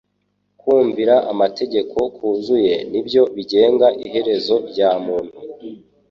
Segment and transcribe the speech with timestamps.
[0.59, 5.37] Kumvira amategeko kuzuye ni byo bigenga iherezo rya muntu.